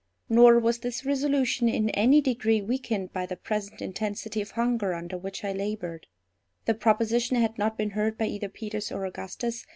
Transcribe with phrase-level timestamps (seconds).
[0.29, 5.15] Nor was this resolution in any degree weakened by the present intensity of hunger under
[5.15, 6.07] which I laboured.
[6.65, 9.63] The proposition had not been heard by either Peters or Augustus.